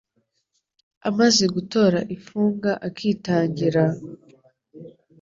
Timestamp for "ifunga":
2.15-2.71